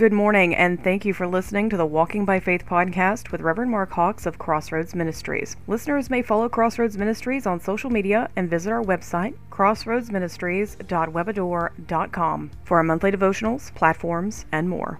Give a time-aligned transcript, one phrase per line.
[0.00, 3.70] Good morning, and thank you for listening to the Walking by Faith podcast with Reverend
[3.70, 5.58] Mark Hawks of Crossroads Ministries.
[5.66, 12.82] Listeners may follow Crossroads Ministries on social media and visit our website, crossroadsministries.webador.com, for our
[12.82, 14.98] monthly devotionals, platforms, and more.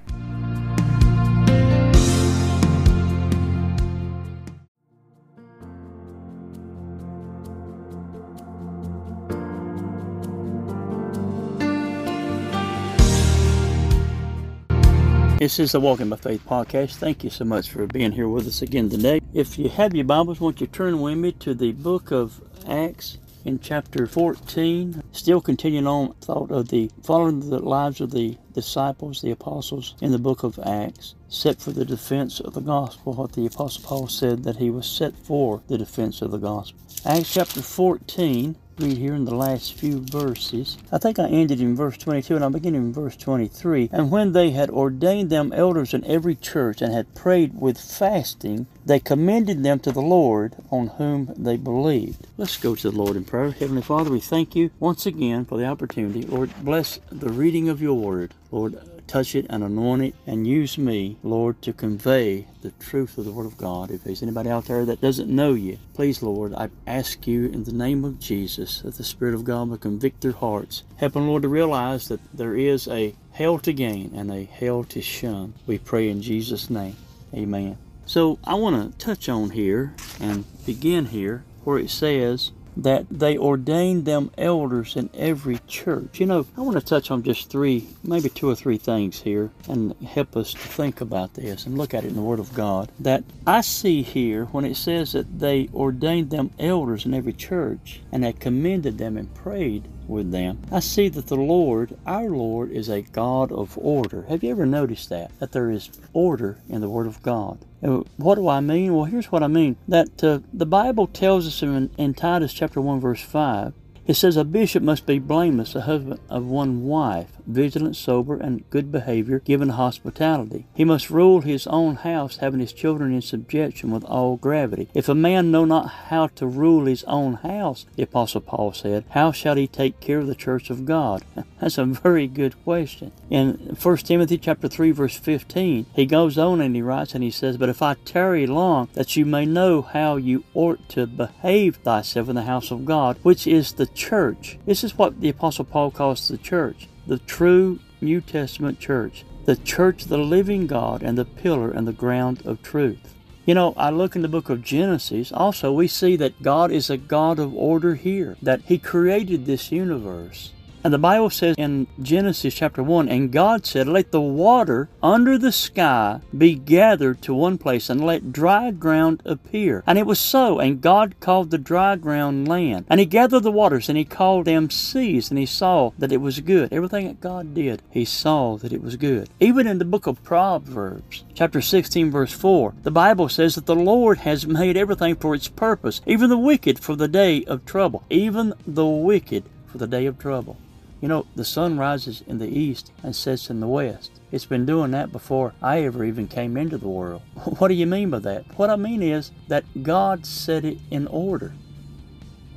[15.40, 16.96] This is the Walking by Faith podcast.
[16.96, 19.22] Thank you so much for being here with us again today.
[19.32, 23.16] If you have your Bibles, won't you turn with me to the book of Acts
[23.46, 25.02] in chapter 14?
[25.12, 30.12] Still continuing on thought of the following the lives of the disciples, the apostles in
[30.12, 33.14] the book of Acts, set for the defense of the gospel.
[33.14, 36.78] What the apostle Paul said that he was set for the defense of the gospel.
[37.06, 40.78] Acts chapter 14 read here in the last few verses.
[40.90, 43.90] I think I ended in verse 22 and I'm beginning in verse 23.
[43.92, 48.66] And when they had ordained them elders in every church and had prayed with fasting,
[48.86, 52.26] they commended them to the Lord on whom they believed.
[52.38, 53.50] Let's go to the Lord in prayer.
[53.50, 56.22] Heavenly Father, we thank you once again for the opportunity.
[56.22, 58.32] Lord, bless the reading of your word.
[58.50, 58.78] Lord,
[59.10, 63.32] touch it and anoint it and use me, Lord, to convey the truth of the
[63.32, 63.90] Word of God.
[63.90, 67.64] If there's anybody out there that doesn't know you, please, Lord, I ask you in
[67.64, 70.84] the name of Jesus that the Spirit of God will convict their hearts.
[70.96, 74.84] Help them, Lord, to realize that there is a hell to gain and a hell
[74.84, 75.54] to shun.
[75.66, 76.96] We pray in Jesus' name.
[77.34, 77.78] Amen.
[78.06, 83.36] So I want to touch on here and begin here where it says, that they
[83.36, 86.18] ordained them elders in every church.
[86.18, 89.50] You know, I want to touch on just three, maybe two or three things here
[89.68, 92.54] and help us to think about this and look at it in the Word of
[92.54, 92.90] God.
[92.98, 98.00] That I see here when it says that they ordained them elders in every church
[98.10, 100.58] and had commended them and prayed with them.
[100.70, 104.22] I see that the Lord, our Lord, is a God of order.
[104.28, 105.30] Have you ever noticed that?
[105.38, 107.64] That there is order in the Word of God.
[107.80, 108.94] And what do I mean?
[108.94, 109.76] Well, here's what I mean.
[109.88, 113.72] That uh, the Bible tells us in, in Titus chapter 1 verse 5
[114.10, 118.68] it says a bishop must be blameless, a husband of one wife, vigilant, sober, and
[118.70, 120.66] good behavior, given hospitality.
[120.74, 124.88] He must rule his own house, having his children in subjection with all gravity.
[124.94, 129.04] If a man know not how to rule his own house, the apostle Paul said,
[129.10, 131.22] how shall he take care of the church of God?
[131.60, 133.12] That's a very good question.
[133.28, 137.30] In 1 Timothy chapter 3 verse 15, he goes on and he writes and he
[137.30, 141.76] says, But if I tarry long, that you may know how you ought to behave
[141.76, 144.58] thyself in the house of God, which is the church.
[144.66, 149.56] This is what the Apostle Paul calls the church, the true New Testament church, the
[149.56, 153.14] church of the living God and the pillar and the ground of truth.
[153.46, 156.90] You know, I look in the book of Genesis, also we see that God is
[156.90, 160.52] a God of order here, that He created this universe.
[160.82, 165.36] And the Bible says in Genesis chapter 1 And God said, Let the water under
[165.36, 169.82] the sky be gathered to one place, and let dry ground appear.
[169.86, 170.58] And it was so.
[170.58, 172.86] And God called the dry ground land.
[172.88, 175.28] And He gathered the waters, and He called them seas.
[175.28, 176.72] And He saw that it was good.
[176.72, 179.28] Everything that God did, He saw that it was good.
[179.38, 183.76] Even in the book of Proverbs, chapter 16, verse 4, the Bible says that the
[183.76, 188.02] Lord has made everything for its purpose, even the wicked for the day of trouble.
[188.08, 190.56] Even the wicked for the day of trouble.
[191.00, 194.10] You know, the sun rises in the east and sets in the west.
[194.30, 197.22] It's been doing that before I ever even came into the world.
[197.58, 198.44] What do you mean by that?
[198.58, 201.54] What I mean is that God set it in order.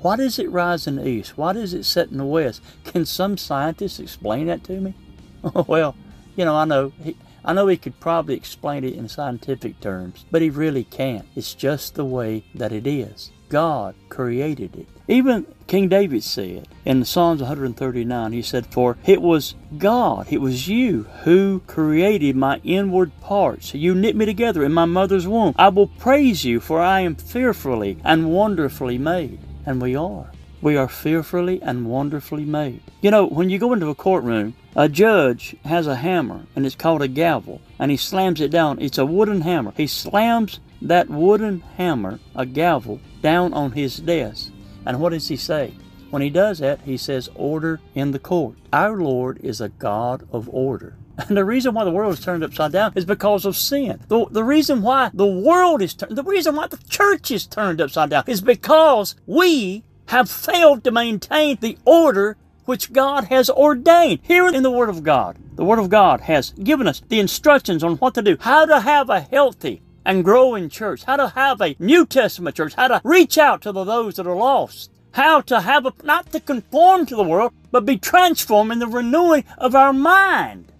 [0.01, 1.37] Why does it rise in the east?
[1.37, 2.61] Why does it set in the west?
[2.83, 4.93] Can some scientist explain that to me?
[5.67, 5.95] well,
[6.35, 7.15] you know, I know he,
[7.45, 11.25] I know he could probably explain it in scientific terms, but he really can't.
[11.35, 13.31] It's just the way that it is.
[13.47, 14.87] God created it.
[15.07, 20.39] Even King David said in the Psalms 139, he said, For it was God, it
[20.39, 23.73] was you who created my inward parts.
[23.73, 25.55] You knit me together in my mother's womb.
[25.57, 29.39] I will praise you, for I am fearfully and wonderfully made.
[29.65, 30.31] And we are.
[30.61, 32.81] We are fearfully and wonderfully made.
[33.01, 36.73] You know, when you go into a courtroom, a judge has a hammer, and it's
[36.73, 38.79] called a gavel, and he slams it down.
[38.79, 39.73] It's a wooden hammer.
[39.75, 44.52] He slams that wooden hammer, a gavel, down on his desk.
[44.85, 45.73] And what does he say?
[46.09, 48.57] When he does that, he says, Order in the court.
[48.71, 50.95] Our Lord is a God of order.
[51.27, 53.99] And the reason why the world is turned upside down is because of sin.
[54.07, 57.79] The, the reason why the world is turned, the reason why the church is turned
[57.79, 64.19] upside down is because we have failed to maintain the order which God has ordained.
[64.23, 67.83] Here in the Word of God, the Word of God has given us the instructions
[67.83, 71.29] on what to do, how to have a healthy, and grow in church, how to
[71.29, 74.91] have a New Testament church, how to reach out to the, those that are lost,
[75.11, 78.87] how to have a, not to conform to the world, but be transformed in the
[78.87, 80.71] renewing of our mind.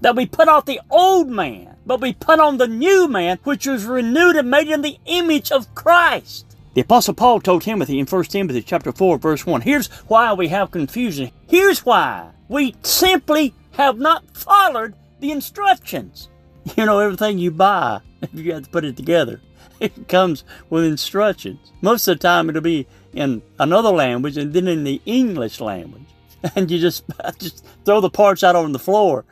[0.00, 3.66] that we put off the old man, but we put on the new man, which
[3.66, 6.44] is renewed and made in the image of Christ.
[6.74, 10.48] The Apostle Paul told Timothy in 1 Timothy chapter 4, verse 1, here's why we
[10.48, 11.30] have confusion.
[11.46, 12.30] Here's why.
[12.48, 16.28] We simply have not followed the instructions.
[16.76, 19.40] You know, everything you buy, if you have to put it together.
[19.80, 21.72] It comes with instructions.
[21.82, 26.06] Most of the time it'll be in another language and then in the English language.
[26.54, 27.04] And you just
[27.38, 29.24] just throw the parts out on the floor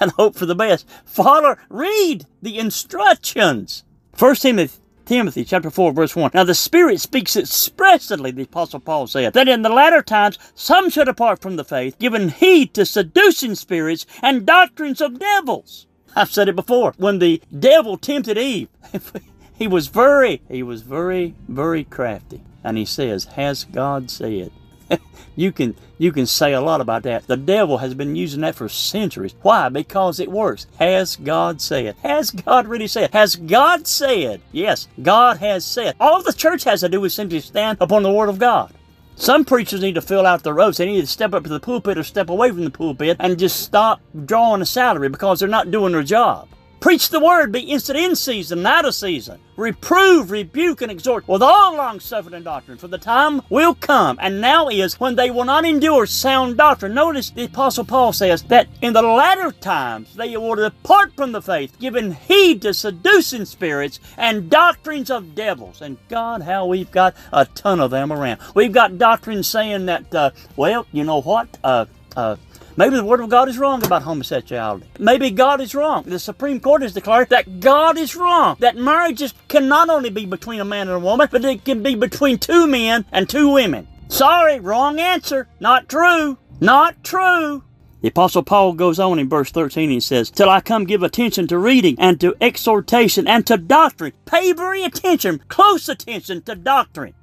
[0.00, 0.88] and hope for the best.
[1.04, 3.84] Follow, read the instructions.
[4.14, 6.30] First Timothy Timothy chapter 4 verse 1.
[6.32, 10.88] Now the Spirit speaks expressly, the Apostle Paul said, that in the latter times some
[10.90, 15.86] should depart from the faith, giving heed to seducing spirits and doctrines of devils.
[16.14, 16.94] I've said it before.
[16.96, 18.68] When the devil tempted Eve,
[19.54, 22.42] he was very, he was very, very crafty.
[22.64, 24.52] And he says, Has God said?
[25.36, 27.26] you can you can say a lot about that.
[27.26, 29.34] The devil has been using that for centuries.
[29.42, 29.68] Why?
[29.68, 30.66] Because it works.
[30.78, 31.96] Has God said?
[32.02, 33.12] Has God really said?
[33.12, 34.40] Has God said?
[34.50, 35.94] Yes, God has said.
[36.00, 38.74] All the church has to do is simply stand upon the word of God.
[39.16, 40.78] Some preachers need to fill out their ropes.
[40.78, 43.38] They need to step up to the pulpit or step away from the pulpit and
[43.38, 46.48] just stop drawing a salary because they're not doing their job.
[46.82, 49.38] Preach the word, be instant in season, out of season.
[49.56, 52.76] Reprove, rebuke, and exhort with all long suffering and doctrine.
[52.76, 56.92] For the time will come, and now is, when they will not endure sound doctrine.
[56.92, 61.40] Notice the Apostle Paul says that in the latter times they will depart from the
[61.40, 65.82] faith, giving heed to seducing spirits and doctrines of devils.
[65.82, 68.40] And God, how we've got a ton of them around.
[68.56, 71.58] We've got doctrines saying that, uh, well, you know what?
[71.62, 71.86] Uh,
[72.16, 72.36] uh,
[72.76, 74.86] Maybe the Word of God is wrong about homosexuality.
[74.98, 76.04] Maybe God is wrong.
[76.04, 78.56] The Supreme Court has declared that God is wrong.
[78.60, 81.82] That marriage can not only be between a man and a woman, but it can
[81.82, 83.88] be between two men and two women.
[84.08, 85.48] Sorry, wrong answer.
[85.60, 86.38] Not true.
[86.60, 87.62] Not true.
[88.00, 91.46] The Apostle Paul goes on in verse 13 and says, Till I come give attention
[91.48, 94.12] to reading and to exhortation and to doctrine.
[94.24, 97.14] Pay very attention, close attention to doctrine.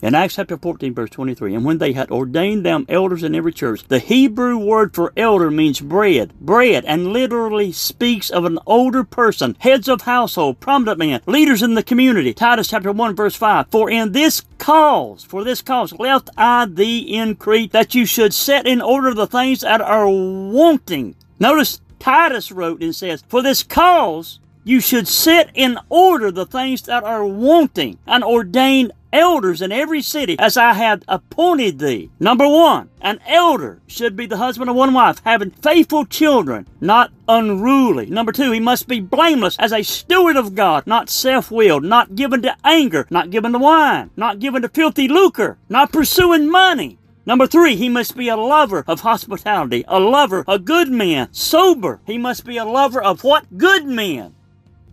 [0.00, 3.52] In Acts chapter 14, verse 23, and when they had ordained them elders in every
[3.52, 9.02] church, the Hebrew word for elder means bread, bread, and literally speaks of an older
[9.02, 12.32] person, heads of household, prominent men, leaders in the community.
[12.32, 17.00] Titus chapter 1, verse 5, For in this cause, for this cause, left I thee
[17.00, 21.16] in Crete, that you should set in order the things that are wanting.
[21.40, 26.82] Notice Titus wrote and says, For this cause, you should set in order the things
[26.82, 32.10] that are wanting and ordain elders in every city as I have appointed thee.
[32.20, 37.10] Number one, an elder should be the husband of one wife, having faithful children, not
[37.26, 38.10] unruly.
[38.10, 42.42] Number two, he must be blameless as a steward of God, not self-willed, not given
[42.42, 46.98] to anger, not given to wine, not given to filthy lucre, not pursuing money.
[47.24, 52.00] Number three, he must be a lover of hospitality, a lover, a good man, sober.
[52.06, 53.56] He must be a lover of what?
[53.56, 54.34] Good men.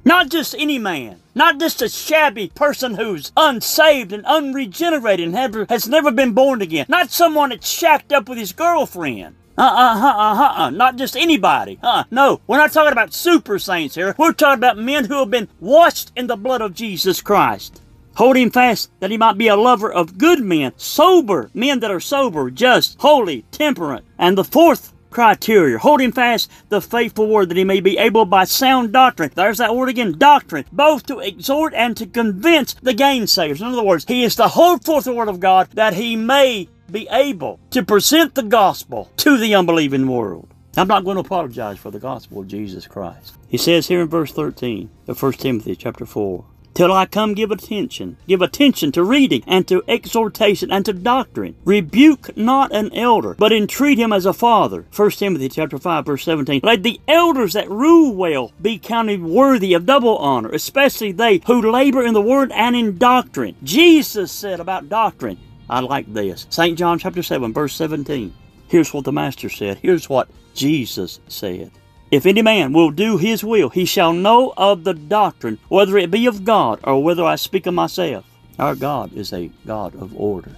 [0.07, 1.19] Not just any man.
[1.33, 6.61] Not just a shabby person who's unsaved and unregenerated and have, has never been born
[6.61, 6.85] again.
[6.87, 9.35] Not someone that's shacked up with his girlfriend.
[9.57, 10.69] Uh-uh, uh-uh, uh-uh.
[10.69, 11.79] Not just anybody.
[11.81, 14.13] Uh, no, we're not talking about super saints here.
[14.17, 17.81] We're talking about men who have been washed in the blood of Jesus Christ.
[18.15, 21.91] Hold him fast that he might be a lover of good men, sober, men that
[21.91, 24.05] are sober, just, holy, temperate.
[24.17, 25.79] And the fourth criteria.
[25.79, 29.31] Holding fast the faithful word that he may be able by sound doctrine.
[29.33, 30.65] There's that word again, doctrine.
[30.71, 33.61] Both to exhort and to convince the gainsayers.
[33.61, 36.67] In other words, he is to hold forth the word of God that he may
[36.91, 40.49] be able to present the gospel to the unbelieving world.
[40.77, 43.37] I'm not going to apologize for the gospel of Jesus Christ.
[43.47, 46.43] He says here in verse 13 of 1 Timothy chapter 4,
[46.75, 48.17] till I come give attention.
[48.27, 51.55] Give attention to reading and to exhortation and to doctrine.
[51.65, 54.85] Rebuke not an elder, but entreat him as a father.
[54.95, 56.61] 1 Timothy chapter 5 verse 17.
[56.63, 61.71] Let the elders that rule well be counted worthy of double honor, especially they who
[61.71, 63.55] labor in the word and in doctrine.
[63.63, 65.39] Jesus said about doctrine,
[65.69, 66.45] I like this.
[66.49, 66.77] St.
[66.77, 68.33] John chapter 7 verse 17.
[68.67, 69.77] Here's what the Master said.
[69.81, 71.71] Here's what Jesus said.
[72.11, 76.11] If any man will do his will, he shall know of the doctrine, whether it
[76.11, 78.25] be of God or whether I speak of myself.
[78.59, 80.57] Our God is a God of order.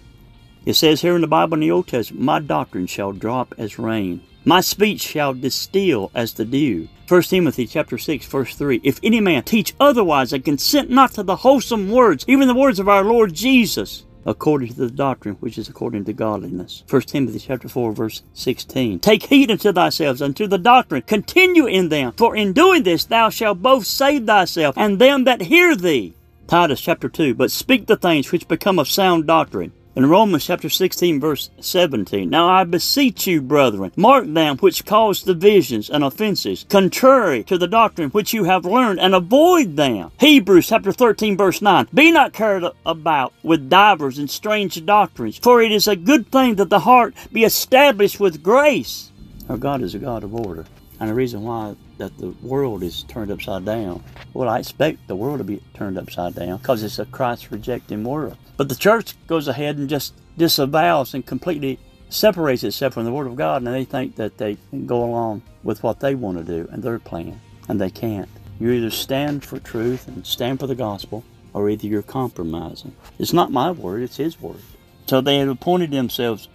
[0.65, 3.79] It says here in the Bible in the Old Testament, My doctrine shall drop as
[3.79, 4.21] rain.
[4.43, 6.89] My speech shall distill as the dew.
[7.07, 8.81] 1 Timothy chapter 6, verse 3.
[8.83, 12.79] If any man teach otherwise and consent not to the wholesome words, even the words
[12.79, 16.84] of our Lord Jesus, according to the doctrine which is according to godliness.
[16.89, 19.00] 1 Timothy chapter 4 verse 16.
[19.00, 23.29] Take heed unto thyself unto the doctrine, continue in them, for in doing this thou
[23.29, 26.13] shalt both save thyself and them that hear thee.
[26.48, 27.34] Titus chapter 2.
[27.34, 29.72] But speak the things which become of sound doctrine.
[29.97, 35.23] In Romans chapter 16, verse 17, Now I beseech you, brethren, mark them which cause
[35.23, 40.11] divisions and offenses, contrary to the doctrine which you have learned, and avoid them.
[40.19, 45.63] Hebrews chapter 13, verse 9, Be not carried about with divers and strange doctrines, for
[45.63, 49.11] it is a good thing that the heart be established with grace.
[49.49, 50.67] Our God is a God of order.
[50.99, 55.15] And the reason why that the world is turned upside down, well, I expect the
[55.15, 58.37] world to be turned upside down because it's a Christ rejecting world.
[58.57, 63.27] But the church goes ahead and just disavows and completely separates itself from the Word
[63.27, 66.43] of God, and they think that they can go along with what they want to
[66.43, 68.29] do and their plan, and they can't.
[68.59, 71.23] You either stand for truth and stand for the gospel,
[71.53, 72.95] or either you're compromising.
[73.19, 74.61] It's not my word, it's His word.
[75.07, 76.47] So they have appointed themselves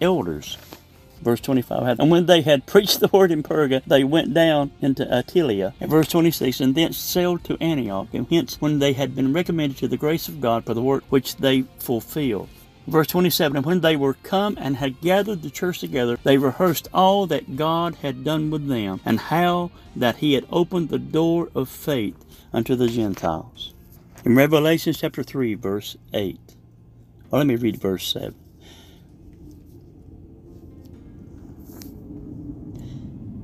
[0.00, 0.56] elders.
[1.22, 1.98] Verse 25.
[1.98, 5.74] And when they had preached the word in Perga, they went down into Attalia.
[5.80, 6.60] At verse 26.
[6.60, 8.08] And thence sailed to Antioch.
[8.12, 11.04] And hence, when they had been recommended to the grace of God for the work
[11.08, 12.48] which they fulfilled.
[12.86, 16.88] Verse 27 And when they were come and had gathered the church together, they rehearsed
[16.94, 21.50] all that God had done with them, and how that he had opened the door
[21.54, 22.16] of faith
[22.50, 23.74] unto the Gentiles.
[24.24, 26.40] In Revelation chapter 3, verse 8.
[27.30, 28.34] Well, let me read verse 7.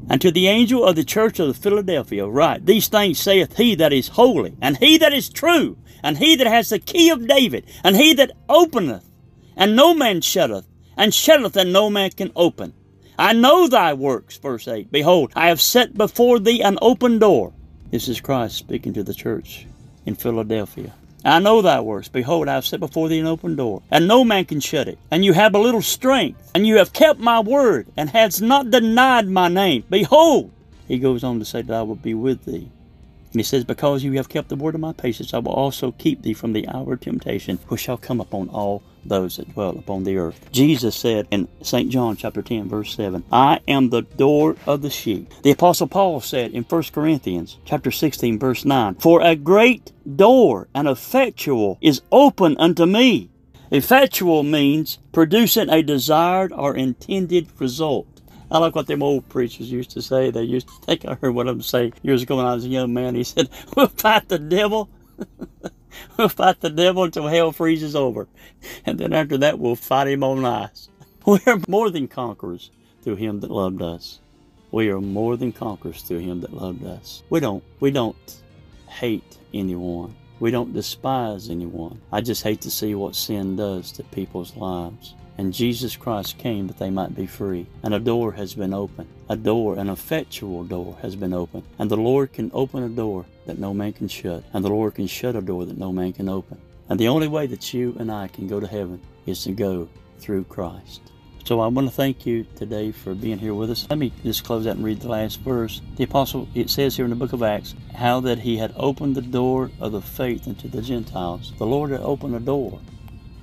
[0.08, 3.92] And to the angel of the church of Philadelphia write, These things saith he that
[3.92, 7.64] is holy, and he that is true, and he that has the key of David,
[7.82, 9.08] and he that openeth,
[9.56, 12.74] and no man shutteth, and shutteth, and no man can open.
[13.18, 14.90] I know thy works, verse 8.
[14.90, 17.52] Behold, I have set before thee an open door.
[17.90, 19.66] This is Christ speaking to the church
[20.04, 20.92] in Philadelphia.
[21.24, 22.08] I know thy works.
[22.08, 24.98] Behold, I have set before thee an open door, and no man can shut it.
[25.10, 28.70] And you have a little strength, and you have kept my word, and hast not
[28.70, 29.84] denied my name.
[29.88, 30.50] Behold,
[30.86, 32.70] he goes on to say that I will be with thee.
[33.32, 35.92] And he says, Because you have kept the word of my patience, I will also
[35.92, 39.78] keep thee from the hour of temptation, which shall come upon all those that dwell
[39.78, 40.50] upon the earth.
[40.52, 41.90] Jesus said in St.
[41.90, 45.32] John chapter 10, verse 7, I am the door of the sheep.
[45.42, 50.68] The apostle Paul said in 1 Corinthians chapter 16, verse 9, For a great door
[50.74, 53.30] and effectual is open unto me.
[53.70, 58.06] Effectual means producing a desired or intended result.
[58.50, 60.30] I like what them old preachers used to say.
[60.30, 62.64] They used to think I heard one of them say years ago when I was
[62.64, 63.14] a young man.
[63.14, 64.90] He said, We'll fight the devil.
[66.16, 68.28] we'll fight the devil until hell freezes over.
[68.84, 70.88] And then after that, we'll fight him on ice.
[71.26, 72.70] We are more than conquerors
[73.02, 74.20] through him that loved us.
[74.72, 77.22] We are more than conquerors through him that loved us.
[77.30, 78.42] We don't, we don't
[78.88, 80.14] hate anyone.
[80.40, 82.00] We don't despise anyone.
[82.12, 85.14] I just hate to see what sin does to people's lives.
[85.36, 87.66] And Jesus Christ came that they might be free.
[87.82, 89.08] And a door has been opened.
[89.28, 91.64] A door, an effectual door, has been opened.
[91.78, 94.44] And the Lord can open a door that no man can shut.
[94.52, 96.60] And the Lord can shut a door that no man can open.
[96.88, 99.88] And the only way that you and I can go to heaven is to go
[100.18, 101.00] through Christ.
[101.44, 103.86] So I want to thank you today for being here with us.
[103.90, 105.82] Let me just close out and read the last verse.
[105.96, 109.14] The apostle, it says here in the book of Acts, how that he had opened
[109.14, 111.52] the door of the faith unto the Gentiles.
[111.58, 112.80] The Lord had opened a door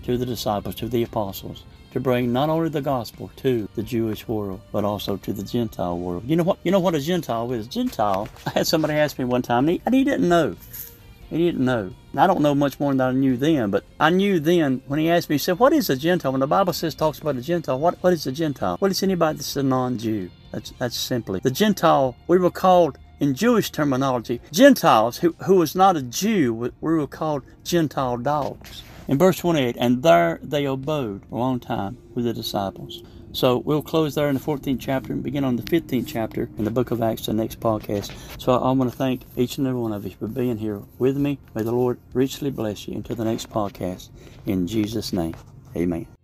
[0.03, 4.27] to the disciples, to the apostles, to bring not only the gospel to the Jewish
[4.27, 6.24] world, but also to the Gentile world.
[6.25, 6.60] You know what?
[6.63, 7.67] You know what a Gentile is?
[7.67, 8.27] Gentile.
[8.45, 10.55] I had somebody ask me one time, and he, and he didn't know.
[11.29, 11.93] He didn't know.
[12.17, 15.10] I don't know much more than I knew then, but I knew then when he
[15.10, 16.31] asked me, he said, What is a Gentile?
[16.33, 18.75] When the Bible says talks about a Gentile, what, what is a Gentile?
[18.79, 20.29] What is anybody that's a non Jew?
[20.51, 21.39] That's that's simply.
[21.39, 26.53] The Gentile, we were called in Jewish terminology, Gentiles who, who was not a Jew,
[26.53, 28.83] we were called Gentile dogs.
[29.08, 33.03] In verse 28, and there they abode a long time with the disciples.
[33.34, 36.65] So we'll close there in the 14th chapter and begin on the 15th chapter in
[36.65, 38.12] the book of Acts, the next podcast.
[38.41, 41.17] So I want to thank each and every one of you for being here with
[41.17, 41.39] me.
[41.55, 44.10] May the Lord richly bless you until the next podcast.
[44.46, 45.36] In Jesus' name,
[45.75, 46.20] amen.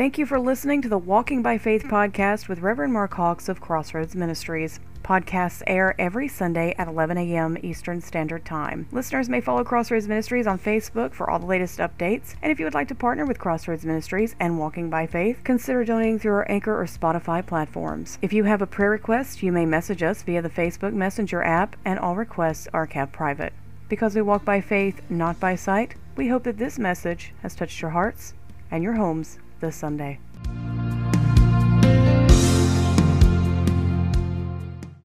[0.00, 3.60] Thank you for listening to the Walking by Faith podcast with Reverend Mark Hawks of
[3.60, 4.80] Crossroads Ministries.
[5.02, 7.58] Podcasts air every Sunday at 11 a.m.
[7.62, 8.88] Eastern Standard Time.
[8.92, 12.34] Listeners may follow Crossroads Ministries on Facebook for all the latest updates.
[12.40, 15.84] And if you would like to partner with Crossroads Ministries and Walking by Faith, consider
[15.84, 18.18] donating through our Anchor or Spotify platforms.
[18.22, 21.76] If you have a prayer request, you may message us via the Facebook Messenger app,
[21.84, 23.52] and all requests are kept private.
[23.90, 27.82] Because we walk by faith, not by sight, we hope that this message has touched
[27.82, 28.32] your hearts
[28.70, 30.18] and your homes this Sunday.